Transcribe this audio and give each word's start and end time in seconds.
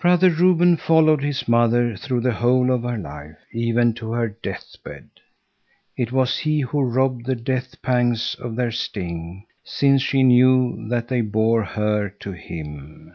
Brother 0.00 0.30
Reuben 0.30 0.76
followed 0.76 1.22
his 1.22 1.46
mother 1.46 1.94
through 1.94 2.22
the 2.22 2.32
whole 2.32 2.72
of 2.72 2.82
her 2.82 2.98
life, 2.98 3.36
even 3.52 3.94
to 3.94 4.10
her 4.10 4.30
deathbed. 4.30 5.08
It 5.96 6.10
was 6.10 6.38
he 6.38 6.58
who 6.62 6.80
robbed 6.82 7.26
the 7.26 7.36
death 7.36 7.80
pangs 7.80 8.34
of 8.34 8.56
their 8.56 8.72
sting, 8.72 9.46
since 9.62 10.02
she 10.02 10.24
knew 10.24 10.88
that 10.88 11.06
they 11.06 11.20
bore 11.20 11.62
her 11.62 12.08
to 12.08 12.32
him. 12.32 13.14